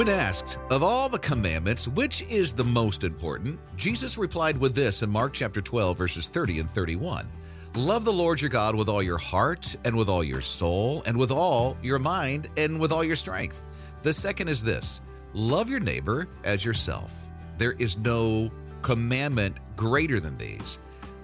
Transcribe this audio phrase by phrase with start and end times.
[0.00, 5.02] When asked, of all the commandments, which is the most important, Jesus replied with this
[5.02, 7.28] in Mark chapter 12, verses 30 and 31.
[7.74, 11.18] Love the Lord your God with all your heart, and with all your soul, and
[11.18, 13.66] with all your mind, and with all your strength.
[14.00, 15.02] The second is this
[15.34, 17.28] love your neighbor as yourself.
[17.58, 20.78] There is no commandment greater than these.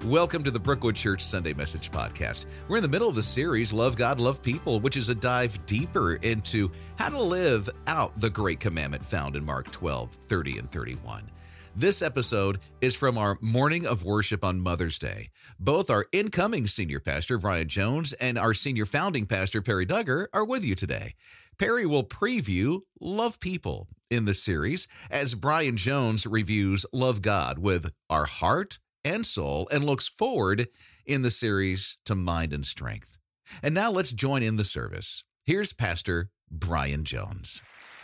[0.04, 2.46] Welcome to the Brookwood Church Sunday Message Podcast.
[2.68, 5.64] We're in the middle of the series, Love God, Love People, which is a dive
[5.66, 10.70] deeper into how to live out the great commandment found in Mark 12, 30, and
[10.70, 11.28] 31.
[11.74, 15.30] This episode is from our morning of worship on Mother's Day.
[15.58, 20.46] Both our incoming senior pastor, Brian Jones, and our senior founding pastor, Perry Duggar, are
[20.46, 21.14] with you today.
[21.58, 27.90] Perry will preview Love People in the series as Brian Jones reviews Love God with
[28.08, 30.66] our heart, and soul and looks forward
[31.06, 33.18] in the series to mind and strength.
[33.62, 35.24] And now let's join in the service.
[35.44, 37.62] Here's Pastor Brian Jones.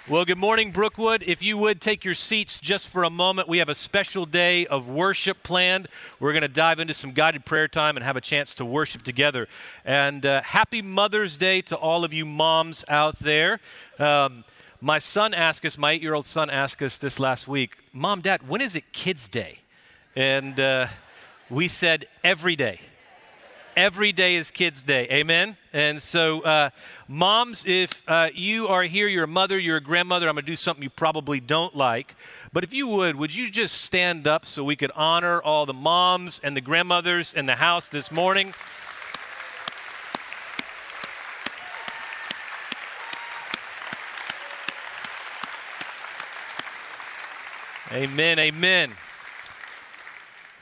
[0.09, 1.23] Well, good morning, Brookwood.
[1.27, 4.67] If you would take your seats just for a moment, we have a special day
[4.67, 5.89] of worship planned.
[6.19, 9.03] We're going to dive into some guided prayer time and have a chance to worship
[9.03, 9.47] together.
[9.85, 13.61] And uh, happy Mother's Day to all of you moms out there.
[13.99, 14.45] Um,
[14.81, 18.21] my son asked us, my eight year old son asked us this last week, Mom,
[18.21, 19.62] Dad, when is it Kids Day?
[20.15, 20.89] And uh,
[21.49, 22.81] we said every day.
[23.75, 25.09] Every day is Kids' Day.
[25.11, 25.57] Amen?
[25.73, 26.69] And so, uh,
[27.09, 30.51] moms, if uh, you are here, you're a mother, you're a grandmother, I'm going to
[30.53, 32.15] do something you probably don't like.
[32.53, 35.73] But if you would, would you just stand up so we could honor all the
[35.73, 38.53] moms and the grandmothers in the house this morning?
[47.91, 48.93] Amen, amen.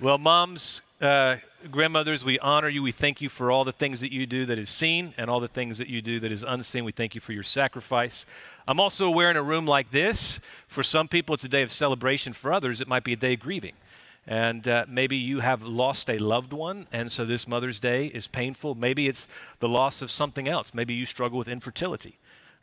[0.03, 1.37] Well, moms, uh,
[1.71, 2.83] grandmothers, we honor you.
[2.83, 5.41] We thank you for all the things that you do that is seen and all
[5.41, 6.87] the things that you do that is unseen.
[6.87, 8.25] We thank you for your sacrifice.
[8.67, 11.71] I'm also aware in a room like this, for some people, it's a day of
[11.71, 12.33] celebration.
[12.33, 13.75] For others, it might be a day of grieving.
[14.27, 18.27] And uh, maybe you have lost a loved one, and so this Mother's Day is
[18.27, 18.75] painful.
[18.75, 20.73] Maybe it's the loss of something else.
[20.73, 22.17] Maybe you struggle with infertility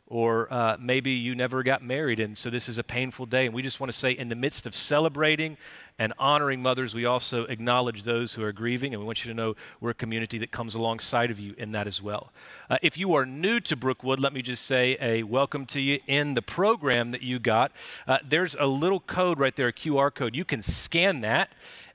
[0.08, 3.44] or uh, maybe you never got married, and so this is a painful day.
[3.44, 5.58] And we just want to say, in the midst of celebrating
[5.98, 9.34] and honoring mothers, we also acknowledge those who are grieving, and we want you to
[9.34, 12.32] know we're a community that comes alongside of you in that as well.
[12.70, 16.00] Uh, if you are new to Brookwood, let me just say a welcome to you
[16.06, 17.70] in the program that you got.
[18.06, 20.34] Uh, there's a little code right there, a QR code.
[20.34, 21.50] You can scan that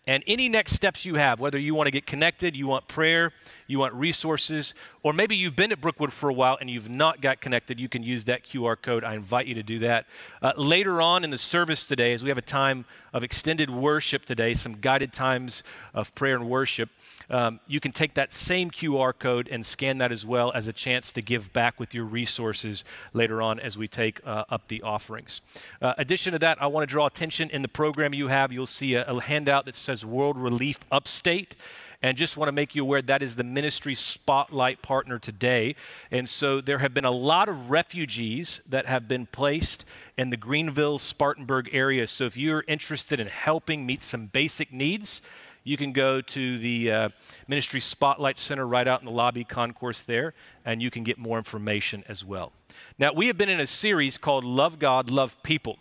[0.05, 3.31] and any next steps you have, whether you want to get connected, you want prayer,
[3.67, 7.21] you want resources, or maybe you've been at Brookwood for a while and you've not
[7.21, 9.03] got connected, you can use that QR code.
[9.03, 10.05] I invite you to do that.
[10.41, 14.25] Uh, later on in the service today, as we have a time of extended worship
[14.25, 15.63] today, some guided times
[15.93, 16.89] of prayer and worship,
[17.29, 20.73] um, you can take that same QR code and scan that as well as a
[20.73, 24.81] chance to give back with your resources later on as we take uh, up the
[24.81, 25.41] offerings.
[25.81, 28.51] Uh, addition to that, I want to draw attention in the program you have.
[28.51, 31.55] You'll see a, a handout that says World Relief Upstate
[32.01, 35.75] and just want to make you aware that is the ministry spotlight partner today.
[36.11, 39.85] And so there have been a lot of refugees that have been placed
[40.17, 42.05] in the Greenville, Spartanburg area.
[42.07, 45.21] So if you're interested in helping meet some basic needs,
[45.63, 47.09] you can go to the uh,
[47.47, 50.33] Ministry Spotlight Center right out in the lobby concourse there,
[50.65, 52.51] and you can get more information as well.
[52.99, 55.77] Now, we have been in a series called Love God, Love People,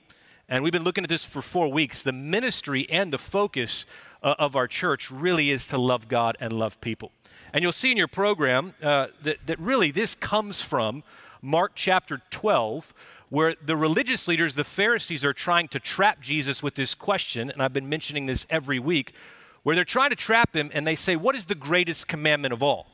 [0.53, 2.03] and we've been looking at this for four weeks.
[2.03, 3.87] The ministry and the focus
[4.23, 7.11] uh, of our church really is to love God and love people.
[7.55, 11.05] And you'll see in your program uh, that, that really this comes from
[11.41, 12.93] Mark chapter 12,
[13.31, 17.51] where the religious leaders, the Pharisees, are trying to trap Jesus with this question.
[17.51, 19.15] And I've been mentioning this every week
[19.63, 22.63] where they're trying to trap him and they say, What is the greatest commandment of
[22.63, 22.89] all?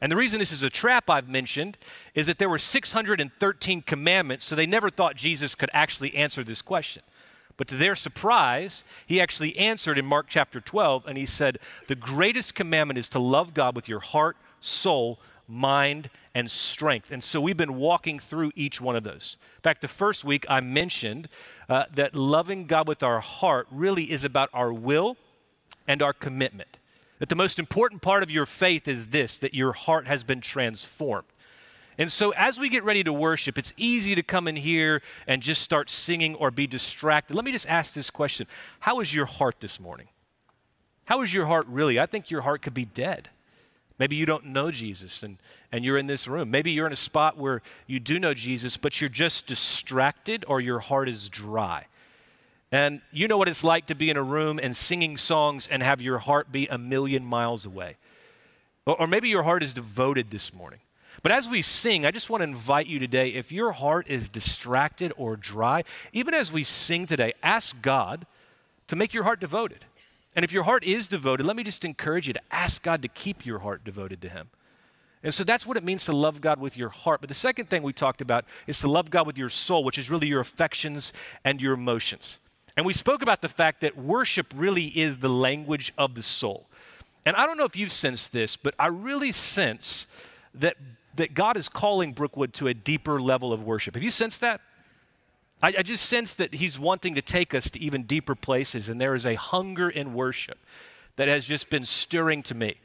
[0.00, 1.78] And the reason this is a trap I've mentioned
[2.14, 6.62] is that there were 613 commandments, so they never thought Jesus could actually answer this
[6.62, 7.02] question.
[7.56, 11.94] But to their surprise, he actually answered in Mark chapter 12, and he said, The
[11.94, 17.12] greatest commandment is to love God with your heart, soul, mind, and strength.
[17.12, 19.36] And so we've been walking through each one of those.
[19.56, 21.28] In fact, the first week I mentioned
[21.68, 25.16] uh, that loving God with our heart really is about our will
[25.86, 26.78] and our commitment.
[27.18, 30.40] That the most important part of your faith is this that your heart has been
[30.40, 31.28] transformed.
[31.96, 35.40] And so, as we get ready to worship, it's easy to come in here and
[35.40, 37.34] just start singing or be distracted.
[37.34, 38.46] Let me just ask this question
[38.80, 40.08] How is your heart this morning?
[41.04, 42.00] How is your heart really?
[42.00, 43.28] I think your heart could be dead.
[43.98, 45.38] Maybe you don't know Jesus and,
[45.70, 46.50] and you're in this room.
[46.50, 50.60] Maybe you're in a spot where you do know Jesus, but you're just distracted or
[50.60, 51.86] your heart is dry.
[52.74, 55.80] And you know what it's like to be in a room and singing songs and
[55.80, 57.98] have your heart be a million miles away.
[58.84, 60.80] Or, or maybe your heart is devoted this morning.
[61.22, 64.28] But as we sing, I just want to invite you today if your heart is
[64.28, 68.26] distracted or dry, even as we sing today, ask God
[68.88, 69.84] to make your heart devoted.
[70.34, 73.08] And if your heart is devoted, let me just encourage you to ask God to
[73.08, 74.50] keep your heart devoted to Him.
[75.22, 77.20] And so that's what it means to love God with your heart.
[77.20, 79.96] But the second thing we talked about is to love God with your soul, which
[79.96, 81.12] is really your affections
[81.44, 82.40] and your emotions.
[82.76, 86.66] And we spoke about the fact that worship really is the language of the soul.
[87.24, 90.06] And I don't know if you've sensed this, but I really sense
[90.54, 90.76] that,
[91.16, 93.94] that God is calling Brookwood to a deeper level of worship.
[93.94, 94.60] Have you sensed that?
[95.62, 99.00] I, I just sense that He's wanting to take us to even deeper places, and
[99.00, 100.58] there is a hunger in worship
[101.16, 102.76] that has just been stirring to me.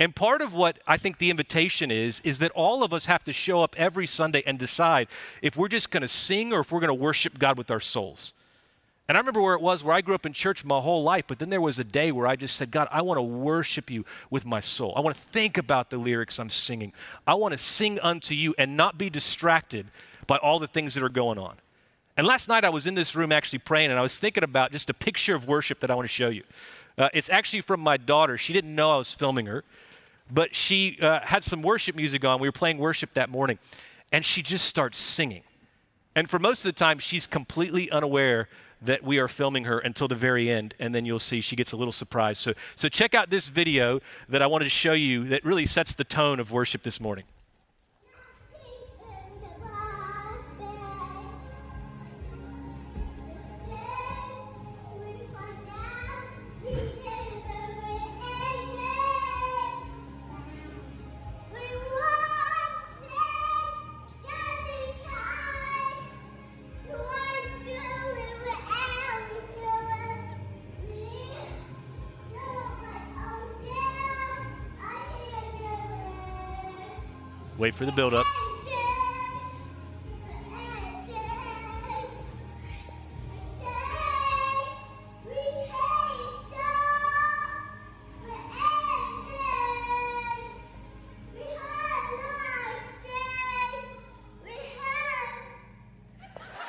[0.00, 3.22] And part of what I think the invitation is, is that all of us have
[3.24, 5.08] to show up every Sunday and decide
[5.42, 7.80] if we're just going to sing or if we're going to worship God with our
[7.80, 8.32] souls.
[9.08, 11.26] And I remember where it was where I grew up in church my whole life,
[11.28, 13.90] but then there was a day where I just said, God, I want to worship
[13.90, 14.94] you with my soul.
[14.96, 16.92] I want to think about the lyrics I'm singing.
[17.26, 19.86] I want to sing unto you and not be distracted
[20.26, 21.56] by all the things that are going on.
[22.16, 24.72] And last night I was in this room actually praying, and I was thinking about
[24.72, 26.44] just a picture of worship that I want to show you.
[26.96, 28.38] Uh, it's actually from my daughter.
[28.38, 29.64] She didn't know I was filming her
[30.30, 32.40] but she uh, had some worship music on.
[32.40, 33.58] We were playing worship that morning,
[34.12, 35.42] and she just starts singing.
[36.16, 38.48] And for most of the time, she's completely unaware
[38.84, 41.72] that we are filming her until the very end, and then you'll see she gets
[41.72, 42.40] a little surprised.
[42.40, 45.94] So, so check out this video that I wanted to show you that really sets
[45.94, 47.24] the tone of worship this morning.
[77.64, 78.26] Wait for the build-up.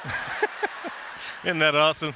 [1.43, 2.13] Isn't that awesome?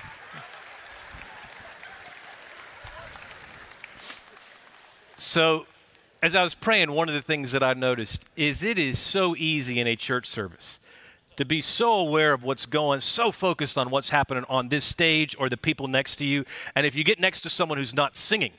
[5.18, 5.66] So
[6.22, 9.36] as I was praying, one of the things that I noticed is it is so
[9.36, 10.80] easy in a church service
[11.38, 15.36] to be so aware of what's going, so focused on what's happening on this stage
[15.40, 16.44] or the people next to you.
[16.76, 18.52] And if you get next to someone who's not singing,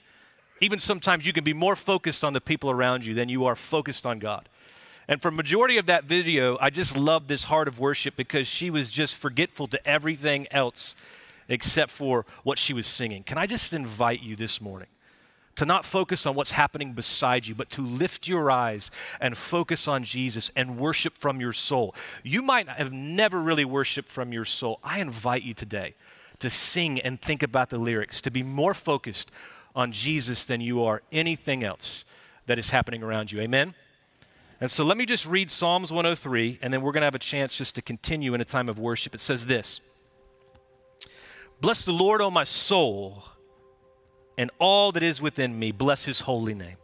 [0.62, 3.56] even sometimes you can be more focused on the people around you than you are
[3.56, 4.48] focused on God.
[5.08, 8.70] And for majority of that video, I just loved this heart of worship because she
[8.70, 10.94] was just forgetful to everything else
[11.48, 13.24] except for what she was singing.
[13.24, 14.88] Can I just invite you this morning?
[15.60, 18.90] To not focus on what's happening beside you, but to lift your eyes
[19.20, 21.94] and focus on Jesus and worship from your soul.
[22.22, 24.80] You might have never really worshiped from your soul.
[24.82, 25.96] I invite you today
[26.38, 29.30] to sing and think about the lyrics, to be more focused
[29.76, 32.06] on Jesus than you are anything else
[32.46, 33.38] that is happening around you.
[33.42, 33.74] Amen?
[34.62, 37.18] And so let me just read Psalms 103, and then we're going to have a
[37.18, 39.14] chance just to continue in a time of worship.
[39.14, 39.82] It says this
[41.60, 43.24] Bless the Lord, O my soul
[44.40, 45.70] and all that is within me.
[45.70, 46.78] Bless his holy name.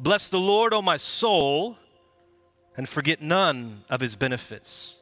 [0.00, 1.78] Bless the Lord, O my soul,
[2.76, 5.00] and forget none of his benefits,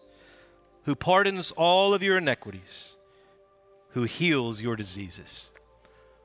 [0.83, 2.95] who pardons all of your iniquities,
[3.93, 5.51] who heals your diseases.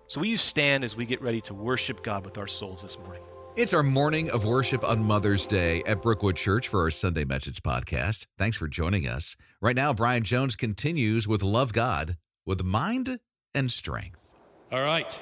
[0.07, 2.99] So, will you stand as we get ready to worship God with our souls this
[2.99, 3.23] morning?
[3.55, 7.63] It's our morning of worship on Mother's Day at Brookwood Church for our Sunday Message
[7.63, 8.27] podcast.
[8.37, 9.37] Thanks for joining us.
[9.61, 13.21] Right now, Brian Jones continues with Love God with mind
[13.55, 14.36] and strength.
[14.69, 15.21] All right.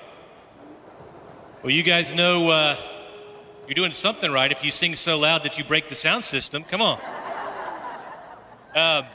[1.61, 2.75] Well, you guys know uh,
[3.67, 6.63] you're doing something right if you sing so loud that you break the sound system.
[6.63, 6.99] Come on.
[8.73, 9.05] Um,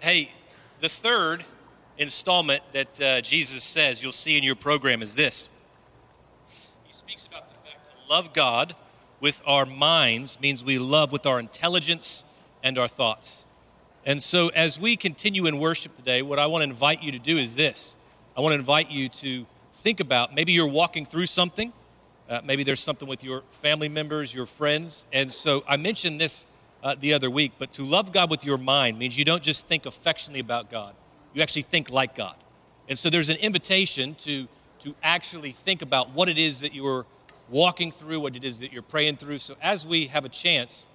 [0.00, 0.32] hey,
[0.80, 1.46] the third
[1.96, 5.48] installment that uh, Jesus says you'll see in your program is this.
[6.84, 8.76] He speaks about the fact to love God
[9.18, 12.22] with our minds means we love with our intelligence
[12.62, 13.46] and our thoughts.
[14.04, 17.18] And so, as we continue in worship today, what I want to invite you to
[17.18, 17.94] do is this
[18.36, 19.46] I want to invite you to
[19.80, 21.72] think about maybe you're walking through something.
[22.28, 25.06] Uh, maybe there's something with your family members, your friends.
[25.12, 26.46] And so I mentioned this
[26.82, 29.66] uh, the other week, but to love God with your mind means you don't just
[29.66, 30.94] think affectionately about God,
[31.34, 32.36] you actually think like God.
[32.88, 34.46] And so there's an invitation to,
[34.80, 37.06] to actually think about what it is that you're
[37.48, 39.38] walking through, what it is that you're praying through.
[39.38, 40.88] So as we have a chance,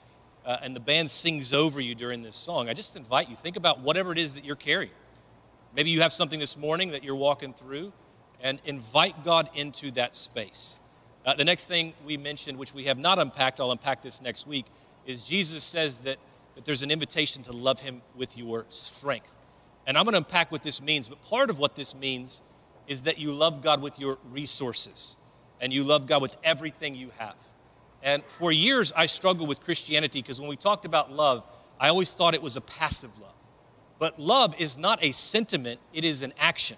[0.45, 3.55] uh, and the band sings over you during this song, I just invite you, think
[3.55, 4.91] about whatever it is that you're carrying.
[5.75, 7.91] Maybe you have something this morning that you're walking through
[8.45, 10.77] and invite God into that space.
[11.25, 14.45] Uh, the next thing we mentioned, which we have not unpacked, I'll unpack this next
[14.45, 14.67] week,
[15.07, 16.19] is Jesus says that,
[16.53, 19.33] that there's an invitation to love him with your strength.
[19.87, 22.43] And I'm going to unpack what this means, but part of what this means
[22.87, 25.17] is that you love God with your resources
[25.59, 27.37] and you love God with everything you have.
[28.03, 31.43] And for years, I struggled with Christianity because when we talked about love,
[31.79, 33.33] I always thought it was a passive love.
[33.97, 36.77] But love is not a sentiment, it is an action.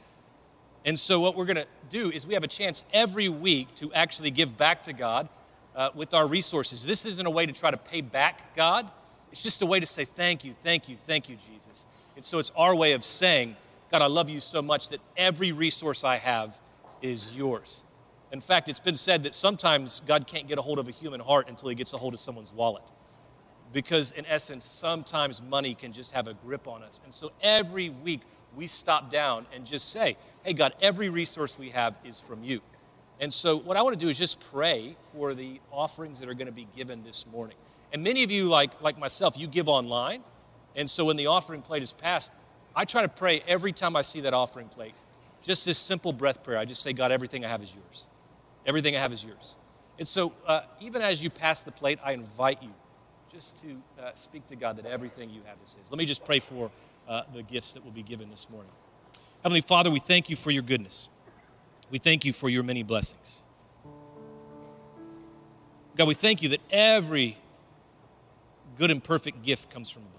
[0.86, 3.92] And so, what we're going to do is we have a chance every week to
[3.94, 5.28] actually give back to God
[5.76, 6.84] uh, with our resources.
[6.84, 8.90] This isn't a way to try to pay back God,
[9.32, 11.88] it's just a way to say, Thank you, thank you, thank you, Jesus.
[12.16, 13.56] And so, it's our way of saying,
[13.92, 16.60] God, I love you so much that every resource I have
[17.02, 17.86] is yours.
[18.32, 21.22] In fact, it's been said that sometimes God can't get a hold of a human
[21.22, 22.84] heart until he gets a hold of someone's wallet.
[23.72, 27.00] Because, in essence, sometimes money can just have a grip on us.
[27.04, 28.22] And so every week
[28.58, 32.62] we stop down and just say, Hey, God, every resource we have is from you.
[33.20, 36.34] And so, what I want to do is just pray for the offerings that are
[36.34, 37.58] going to be given this morning.
[37.94, 40.24] And many of you, like, like myself, you give online.
[40.76, 42.32] And so, when the offering plate is passed,
[42.76, 44.94] I try to pray every time I see that offering plate.
[45.42, 46.58] Just this simple breath prayer.
[46.58, 48.08] I just say, God, everything I have is yours.
[48.66, 49.56] Everything I have is yours.
[49.98, 52.74] And so, uh, even as you pass the plate, I invite you
[53.32, 55.92] just to uh, speak to God that everything you have is His.
[55.92, 56.70] Let me just pray for
[57.08, 58.72] uh, the gifts that will be given this morning.
[59.44, 61.10] Heavenly Father, we thank you for your goodness.
[61.90, 63.42] We thank you for your many blessings.
[65.96, 67.38] God, we thank you that every
[68.78, 70.14] good and perfect gift comes from above.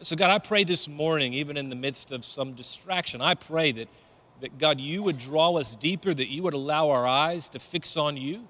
[0.00, 3.72] So, God, I pray this morning, even in the midst of some distraction, I pray
[3.72, 3.88] that,
[4.40, 7.96] that God, you would draw us deeper, that you would allow our eyes to fix
[7.96, 8.46] on you,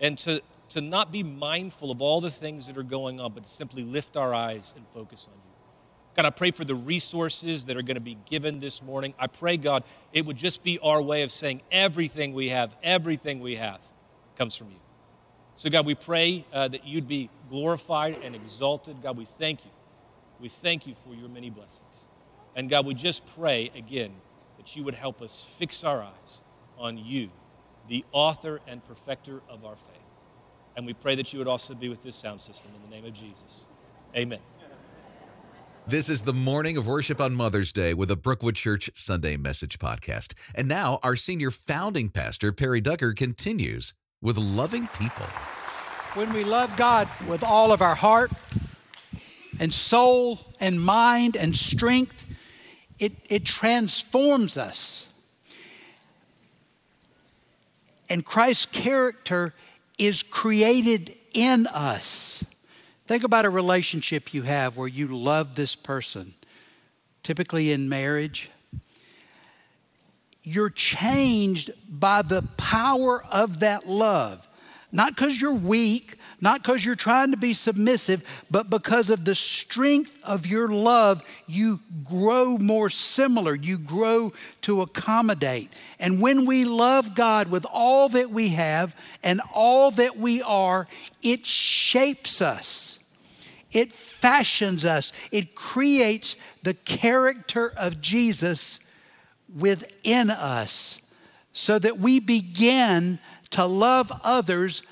[0.00, 3.46] and to, to not be mindful of all the things that are going on, but
[3.46, 5.46] simply lift our eyes and focus on you.
[6.16, 9.12] God, I pray for the resources that are going to be given this morning.
[9.18, 13.40] I pray, God, it would just be our way of saying everything we have, everything
[13.40, 13.80] we have
[14.36, 14.78] comes from you.
[15.56, 19.02] So, God, we pray uh, that you'd be glorified and exalted.
[19.02, 19.70] God, we thank you.
[20.40, 22.08] We thank you for your many blessings.
[22.54, 24.12] And God, we just pray again
[24.56, 26.40] that you would help us fix our eyes
[26.78, 27.30] on you,
[27.88, 30.05] the author and perfecter of our faith.
[30.76, 33.06] And we pray that you would also be with this sound system in the name
[33.06, 33.66] of Jesus.
[34.14, 34.40] Amen.
[35.88, 39.78] This is the morning of worship on Mother's Day with the Brookwood Church Sunday Message
[39.78, 40.34] Podcast.
[40.54, 45.24] And now our senior founding pastor, Perry Duggar, continues with loving people.
[46.12, 48.30] When we love God with all of our heart
[49.58, 52.26] and soul and mind and strength,
[52.98, 55.06] it, it transforms us.
[58.10, 59.54] And Christ's character
[59.98, 62.44] is created in us.
[63.06, 66.34] Think about a relationship you have where you love this person,
[67.22, 68.50] typically in marriage.
[70.42, 74.46] You're changed by the power of that love.
[74.92, 79.34] Not because you're weak, not because you're trying to be submissive, but because of the
[79.34, 83.54] strength of your love, you grow more similar.
[83.54, 85.72] You grow to accommodate.
[85.98, 90.86] And when we love God with all that we have and all that we are,
[91.22, 92.98] it shapes us,
[93.72, 98.80] it fashions us, it creates the character of Jesus
[99.54, 101.00] within us
[101.52, 103.18] so that we begin
[103.50, 104.82] to love others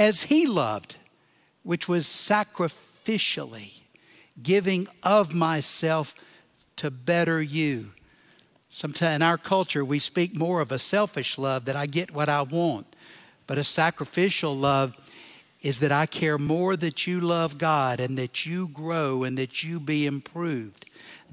[0.00, 0.96] as he loved,
[1.62, 3.72] which was sacrificially
[4.42, 6.14] giving of myself
[6.74, 7.90] to better you.
[8.70, 12.30] Sometimes in our culture, we speak more of a selfish love that I get what
[12.30, 12.86] I want,
[13.46, 14.96] but a sacrificial love
[15.60, 19.62] is that I care more that you love God and that you grow and that
[19.62, 20.86] you be improved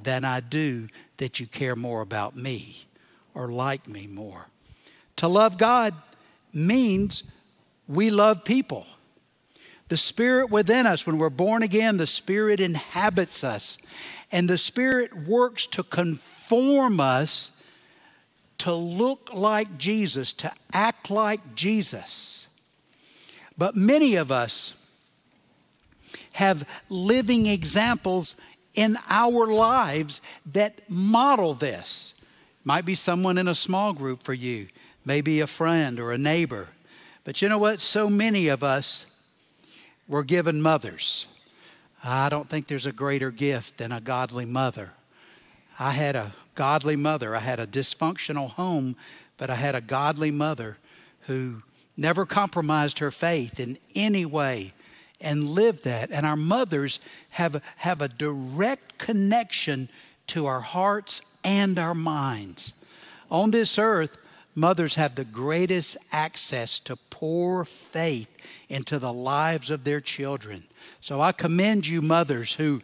[0.04, 2.84] than I do that you care more about me
[3.34, 4.48] or like me more.
[5.16, 5.94] To love God
[6.52, 7.24] means
[7.88, 8.86] we love people.
[9.88, 13.78] The Spirit within us, when we're born again, the Spirit inhabits us.
[14.32, 17.52] And the Spirit works to conform us
[18.60, 22.48] to look like Jesus, to act like Jesus.
[23.58, 24.74] But many of us
[26.34, 28.36] have living examples
[28.74, 30.22] in our lives
[30.54, 32.14] that model this.
[32.64, 34.68] Might be someone in a small group for you,
[35.06, 36.68] maybe a friend or a neighbor.
[37.28, 37.82] But you know what?
[37.82, 39.06] So many of us
[40.08, 41.28] were given mothers.
[42.02, 44.92] I don't think there's a greater gift than a godly mother.
[45.78, 47.36] I had a godly mother.
[47.36, 48.96] I had a dysfunctional home,
[49.36, 50.78] but I had a godly mother
[51.24, 51.64] who
[51.98, 54.72] never compromised her faith in any way
[55.20, 56.12] and lived that.
[56.12, 59.90] And our mothers have, have a direct connection
[60.28, 62.72] to our hearts and our minds.
[63.30, 64.18] On this earth,
[64.58, 68.36] mothers have the greatest access to pour faith
[68.68, 70.64] into the lives of their children.
[71.00, 72.82] So I commend you, mothers who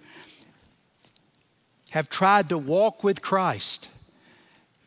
[1.89, 3.89] have tried to walk with Christ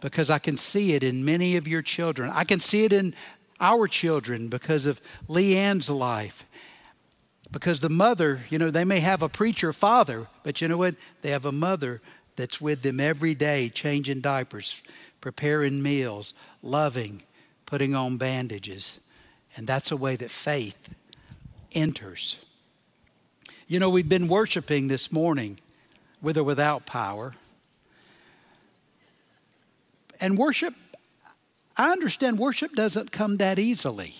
[0.01, 2.31] because I can see it in many of your children.
[2.33, 3.15] I can see it in
[3.61, 6.45] our children because of Leanne's life.
[7.51, 10.95] Because the mother, you know, they may have a preacher father, but you know what?
[11.23, 12.01] They have a mother
[12.37, 14.83] that's with them every day, changing diapers,
[15.27, 17.21] preparing meals, loving,
[17.67, 19.01] putting on bandages.
[19.57, 20.95] And that's a way that faith
[21.73, 22.37] enters.
[23.67, 25.59] You know, we've been worshiping this morning
[26.23, 27.35] with or without power.
[30.21, 30.75] And worship,
[31.77, 34.15] I understand worship doesn't come that easily.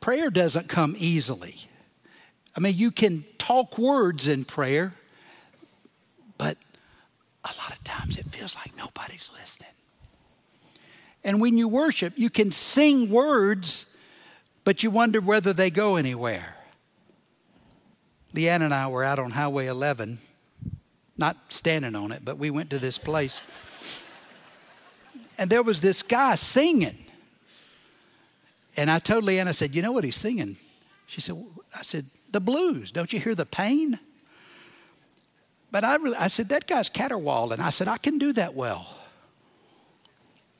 [0.00, 1.68] Prayer doesn't come easily.
[2.56, 4.94] I mean, you can talk words in prayer,
[6.38, 6.58] but
[7.44, 9.68] a lot of times it feels like nobody's listening.
[11.22, 13.98] And when you worship, you can sing words,
[14.64, 16.56] but you wonder whether they go anywhere.
[18.34, 20.20] Leanne and I were out on Highway 11,
[21.18, 23.42] not standing on it, but we went to this place.
[25.36, 26.96] And there was this guy singing.
[28.74, 30.56] And I told Leanne, I said, You know what he's singing?
[31.06, 31.36] She said,
[31.76, 32.90] I said, The blues.
[32.90, 33.98] Don't you hear the pain?
[35.70, 37.60] But I, really, I said, That guy's caterwauling.
[37.60, 38.96] I said, I can do that well.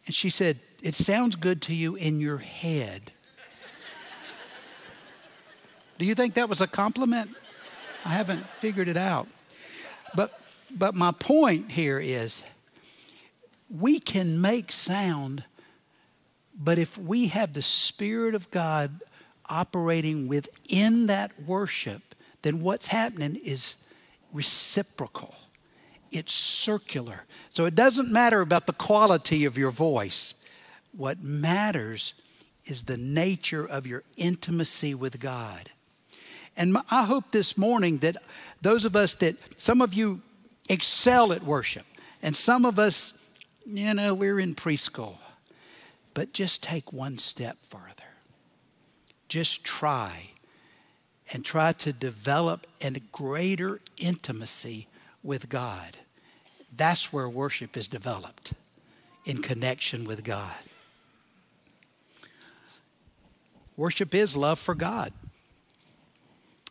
[0.06, 3.12] And she said, It sounds good to you in your head.
[5.98, 7.30] do you think that was a compliment?
[8.04, 9.28] I haven't figured it out.
[10.14, 10.40] But,
[10.70, 12.42] but my point here is
[13.68, 15.44] we can make sound
[16.62, 19.00] but if we have the Spirit of God
[19.48, 23.78] operating within that worship, then what's happening is
[24.32, 25.34] reciprocal.
[26.10, 27.24] It's circular.
[27.52, 30.34] So it doesn't matter about the quality of your voice.
[30.92, 32.14] What matters
[32.64, 35.70] is the nature of your intimacy with God.
[36.56, 38.16] And I hope this morning that
[38.60, 40.20] those of us that, some of you
[40.68, 41.86] excel at worship,
[42.22, 43.14] and some of us,
[43.64, 45.16] you know, we're in preschool.
[46.12, 47.86] But just take one step further.
[49.28, 50.30] Just try
[51.32, 54.86] and try to develop a greater intimacy
[55.22, 55.96] with God.
[56.76, 58.52] That's where worship is developed
[59.24, 60.54] in connection with God.
[63.76, 65.12] Worship is love for God.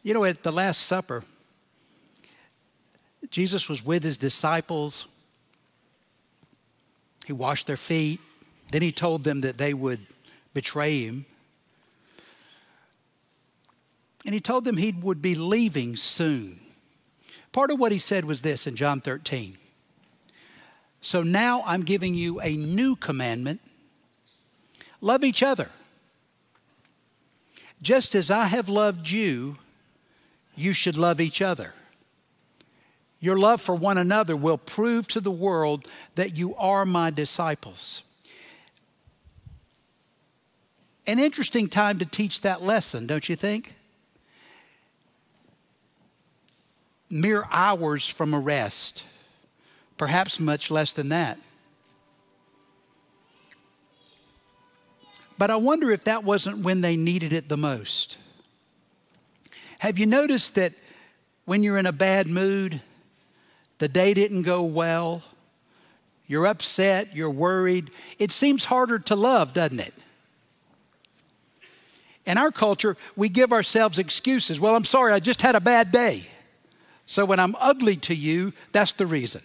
[0.04, 1.24] You know, at the Last Supper,
[3.30, 5.06] Jesus was with his disciples.
[7.26, 8.20] He washed their feet.
[8.72, 10.00] Then he told them that they would
[10.54, 11.26] betray him.
[14.26, 16.60] And he told them he would be leaving soon.
[17.52, 19.58] Part of what he said was this in John 13.
[21.02, 23.62] So now I'm giving you a new commandment
[25.02, 25.70] love each other.
[27.82, 29.58] Just as I have loved you,
[30.56, 31.74] you should love each other.
[33.22, 38.04] Your love for one another will prove to the world that you are my disciples.
[41.08, 43.74] An interesting time to teach that lesson, don't you think?
[47.10, 49.04] Mere hours from arrest,
[49.98, 51.40] perhaps much less than that.
[55.38, 58.18] But I wonder if that wasn't when they needed it the most.
[59.80, 60.74] Have you noticed that
[61.46, 62.82] when you're in a bad mood,
[63.78, 65.24] the day didn't go well,
[66.28, 69.94] you're upset, you're worried, it seems harder to love, doesn't it?
[72.26, 74.60] In our culture, we give ourselves excuses.
[74.60, 76.28] Well, I'm sorry, I just had a bad day.
[77.10, 79.42] So when I'm ugly to you, that's the reason.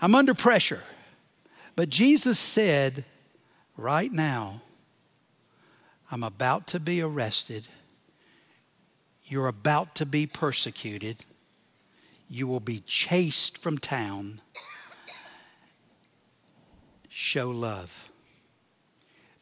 [0.00, 0.80] I'm under pressure.
[1.76, 3.04] But Jesus said,
[3.76, 4.62] right now,
[6.10, 7.68] I'm about to be arrested.
[9.26, 11.26] You're about to be persecuted.
[12.30, 14.40] You will be chased from town.
[17.10, 18.10] Show love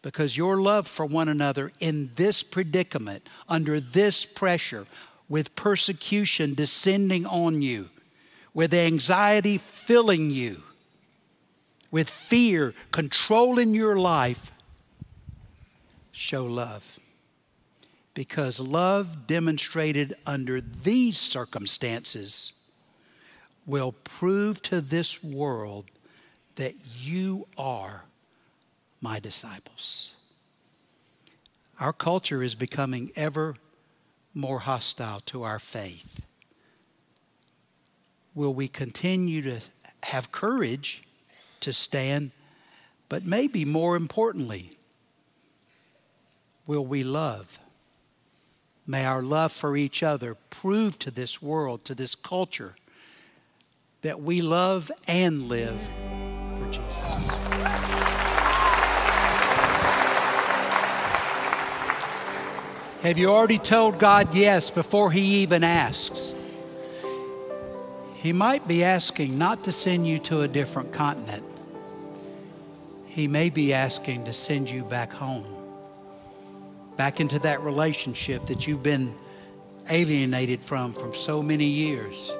[0.02, 4.86] because your love for one another in this predicament, under this pressure,
[5.28, 7.88] with persecution descending on you,
[8.54, 10.62] with anxiety filling you,
[11.90, 14.52] with fear controlling your life,
[16.12, 16.98] show love.
[18.14, 22.52] Because love demonstrated under these circumstances
[23.66, 25.90] will prove to this world
[26.54, 28.04] that you are
[29.00, 30.14] my disciples.
[31.78, 33.56] Our culture is becoming ever
[34.36, 36.22] more hostile to our faith.
[38.34, 39.60] Will we continue to
[40.06, 41.02] have courage
[41.60, 42.30] to stand.
[43.08, 44.78] But maybe more importantly,
[46.66, 47.58] will we love?
[48.86, 52.74] May our love for each other prove to this world, to this culture,
[54.02, 55.80] that we love and live
[56.52, 58.05] for Jesus.
[63.06, 66.34] Have you already told God yes before He even asks?
[68.16, 71.44] He might be asking not to send you to a different continent.
[73.06, 75.46] He may be asking to send you back home,
[76.96, 79.14] back into that relationship that you've been
[79.88, 82.34] alienated from for so many years.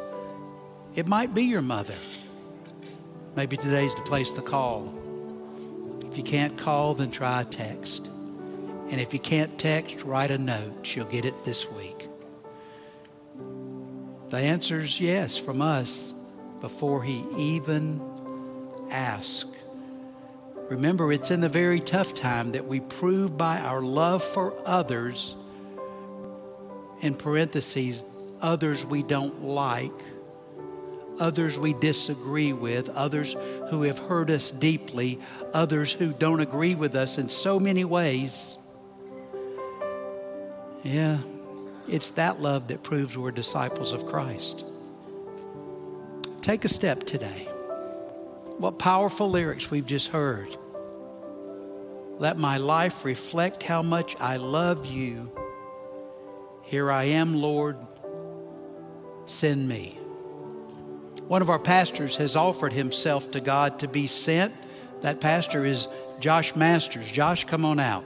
[0.96, 1.98] It might be your mother.
[3.36, 4.92] Maybe today's the place to call.
[6.10, 8.10] If you can't call, then try text.
[8.88, 10.86] And if you can't text, write a note.
[10.86, 12.08] She'll get it this week.
[14.28, 16.12] The answer is yes from us
[16.60, 18.00] before he even
[18.90, 19.46] asks.
[20.68, 25.36] Remember, it's in the very tough time that we prove by our love for others,
[27.00, 28.04] in parentheses,
[28.40, 29.92] others we don't like,
[31.20, 33.36] others we disagree with, others
[33.70, 35.20] who have hurt us deeply,
[35.54, 38.58] others who don't agree with us in so many ways.
[40.86, 41.18] Yeah,
[41.88, 44.64] it's that love that proves we're disciples of Christ.
[46.42, 47.48] Take a step today.
[48.58, 50.56] What powerful lyrics we've just heard.
[52.18, 55.32] Let my life reflect how much I love you.
[56.62, 57.76] Here I am, Lord.
[59.26, 59.98] Send me.
[61.26, 64.54] One of our pastors has offered himself to God to be sent.
[65.02, 65.88] That pastor is
[66.20, 67.10] Josh Masters.
[67.10, 68.04] Josh, come on out.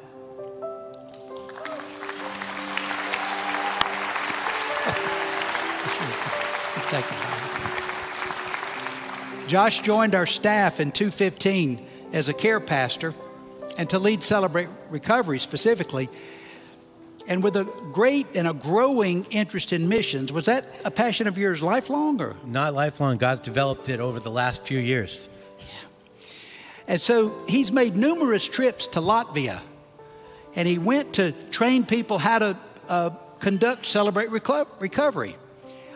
[9.47, 13.15] Josh joined our staff in 2015 as a care pastor
[13.79, 16.09] and to lead Celebrate Recovery specifically.
[17.29, 21.39] And with a great and a growing interest in missions, was that a passion of
[21.39, 22.37] yours lifelong or?
[22.45, 23.19] Not lifelong.
[23.19, 25.29] God's developed it over the last few years.
[25.59, 25.89] Yeah.
[26.89, 29.61] And so he's made numerous trips to Latvia
[30.57, 32.57] and he went to train people how to
[32.89, 35.37] uh, conduct Celebrate Reco- Recovery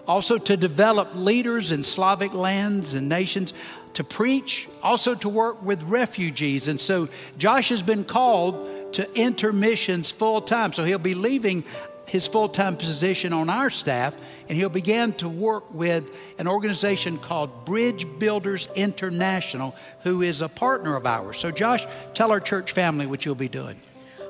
[0.07, 3.53] also to develop leaders in Slavic lands and nations,
[3.95, 6.69] to preach, also to work with refugees.
[6.69, 10.73] And so Josh has been called to enter missions full time.
[10.73, 11.65] So he'll be leaving
[12.07, 14.17] his full time position on our staff
[14.49, 20.49] and he'll begin to work with an organization called Bridge Builders International, who is a
[20.49, 21.39] partner of ours.
[21.39, 23.81] So, Josh, tell our church family what you'll be doing.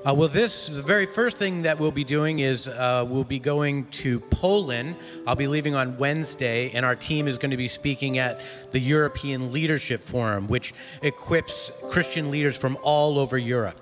[0.07, 3.39] Uh, well, this, the very first thing that we'll be doing is uh, we'll be
[3.39, 4.95] going to Poland.
[5.27, 8.79] I'll be leaving on Wednesday, and our team is going to be speaking at the
[8.79, 13.81] European Leadership Forum, which equips Christian leaders from all over Europe.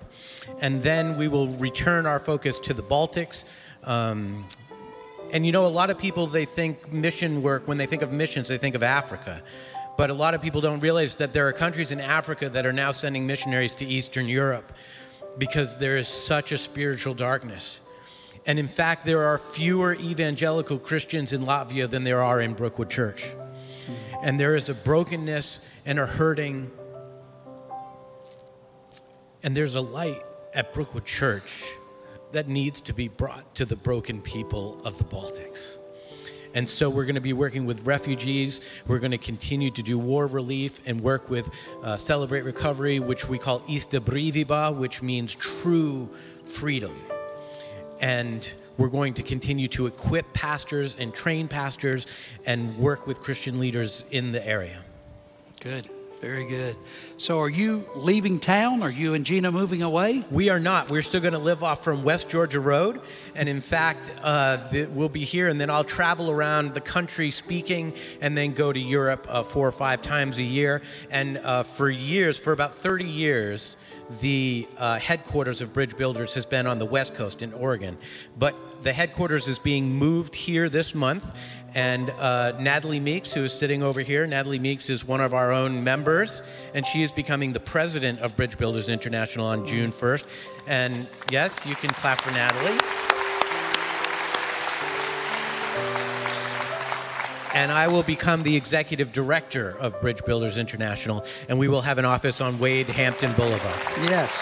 [0.60, 3.42] And then we will return our focus to the Baltics.
[3.82, 4.46] Um,
[5.32, 8.12] and you know, a lot of people, they think mission work, when they think of
[8.12, 9.42] missions, they think of Africa.
[9.96, 12.72] But a lot of people don't realize that there are countries in Africa that are
[12.72, 14.72] now sending missionaries to Eastern Europe
[15.38, 17.80] because there is such a spiritual darkness.
[18.46, 22.90] And in fact, there are fewer evangelical Christians in Latvia than there are in Brookwood
[22.90, 23.26] Church.
[24.22, 26.70] And there is a brokenness and a hurting.
[29.42, 30.22] And there's a light
[30.54, 31.64] at Brookwood Church
[32.32, 35.76] that needs to be brought to the broken people of the Baltics.
[36.54, 38.60] And so we're going to be working with refugees.
[38.86, 41.50] We're going to continue to do war relief and work with
[41.82, 46.08] uh, Celebrate Recovery, which we call Istabrīvība, which means true
[46.44, 47.00] freedom.
[48.00, 52.06] And we're going to continue to equip pastors and train pastors
[52.46, 54.78] and work with Christian leaders in the area.
[55.60, 55.88] Good.
[56.22, 56.76] Very good.
[57.16, 58.84] So, are you leaving town?
[58.84, 60.22] Are you and Gina moving away?
[60.30, 60.88] We are not.
[60.88, 63.00] We're still going to live off from West Georgia Road.
[63.34, 67.32] And in fact, uh, the, we'll be here and then I'll travel around the country
[67.32, 70.80] speaking and then go to Europe uh, four or five times a year.
[71.10, 73.76] And uh, for years, for about 30 years,
[74.20, 77.96] the uh, headquarters of Bridge Builders has been on the West Coast in Oregon.
[78.38, 81.24] But the headquarters is being moved here this month,
[81.74, 85.52] and uh, Natalie Meeks, who is sitting over here, Natalie Meeks is one of our
[85.52, 86.42] own members,
[86.74, 90.26] and she is becoming the president of Bridge Builders International on June 1st.
[90.66, 93.01] And yes, you can clap for Natalie.
[97.62, 101.98] And I will become the executive director of Bridge Builders International, and we will have
[101.98, 103.78] an office on Wade Hampton Boulevard.
[104.10, 104.32] Yes.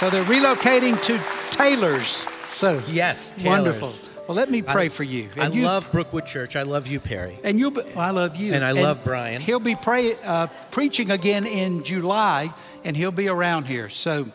[0.00, 1.20] So they're relocating to
[1.56, 2.26] Taylor's.
[2.50, 3.80] So yes, Taylor's.
[3.80, 3.92] wonderful.
[4.26, 5.28] Well, let me pray I, for you.
[5.36, 6.56] I you- love Brookwood Church.
[6.56, 7.38] I love you, Perry.
[7.44, 8.52] And you'll be, well, I love you.
[8.52, 9.40] And I love Brian.
[9.40, 13.88] He'll be pray, uh, preaching again in July, and he'll be around here.
[13.90, 14.26] So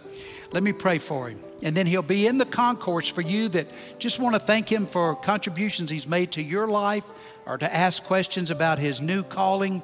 [0.53, 1.41] let me pray for him.
[1.63, 3.67] And then he'll be in the concourse for you that
[4.00, 7.06] just want to thank him for contributions he's made to your life
[7.45, 9.84] or to ask questions about his new calling.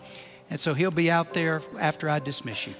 [0.49, 2.73] And so he'll be out there after I dismiss you.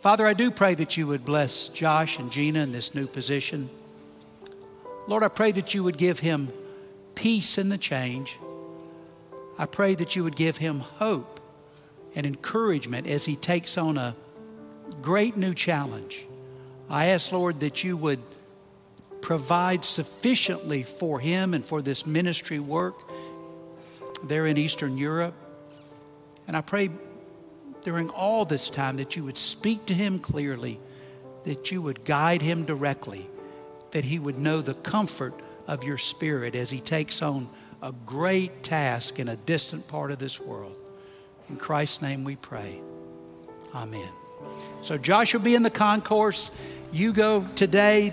[0.00, 3.68] Father, I do pray that you would bless Josh and Gina in this new position.
[5.08, 6.52] Lord, I pray that you would give him
[7.14, 8.38] peace in the change.
[9.58, 11.40] I pray that you would give him hope
[12.14, 14.14] and encouragement as he takes on a
[15.02, 16.27] great new challenge.
[16.90, 18.20] I ask, Lord, that you would
[19.20, 22.96] provide sufficiently for him and for this ministry work
[24.24, 25.34] there in Eastern Europe.
[26.46, 26.90] And I pray
[27.82, 30.80] during all this time that you would speak to him clearly,
[31.44, 33.28] that you would guide him directly,
[33.90, 35.34] that he would know the comfort
[35.66, 37.48] of your spirit as he takes on
[37.82, 40.76] a great task in a distant part of this world.
[41.48, 42.80] In Christ's name we pray.
[43.74, 44.10] Amen.
[44.82, 46.50] So Josh will be in the concourse.
[46.92, 48.12] You go today,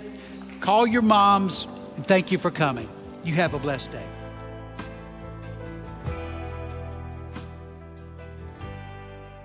[0.60, 2.88] call your moms, and thank you for coming.
[3.24, 4.04] You have a blessed day.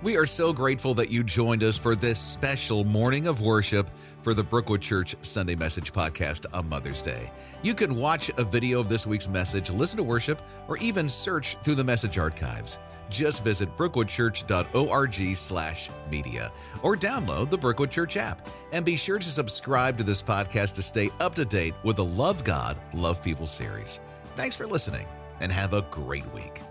[0.02, 3.88] We are so grateful that you joined us for this special morning of worship
[4.22, 7.30] for the Brookwood Church Sunday Message podcast on Mother's Day.
[7.62, 11.56] You can watch a video of this week's message, listen to worship, or even search
[11.56, 12.78] through the message archives.
[13.10, 16.50] Just visit brookwoodchurch.org slash media
[16.82, 18.46] or download the Brookwood Church app.
[18.72, 22.04] And be sure to subscribe to this podcast to stay up to date with the
[22.04, 24.00] Love God, Love People series.
[24.34, 25.06] Thanks for listening
[25.40, 26.62] and have a great week.